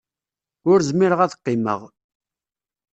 [0.71, 1.81] Ur zmireɣ ad qqimeɣ.